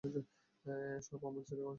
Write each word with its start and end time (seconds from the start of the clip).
সব 0.03 1.21
আমার 1.25 1.43
ছেলে 1.43 1.61
করেছে। 1.61 1.69